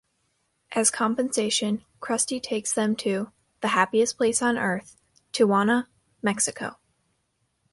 As 0.71 0.89
compensation, 0.89 1.85
Krusty 1.99 2.41
takes 2.41 2.73
them 2.73 2.95
to 2.95 3.31
"the 3.61 3.67
happiest 3.67 4.17
place 4.17 4.41
on 4.41 4.57
Earth", 4.57 4.97
Tijuana, 5.31 5.89
Mexico. 6.23 6.77